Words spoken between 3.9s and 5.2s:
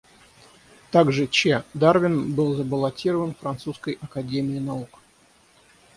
Академией наук.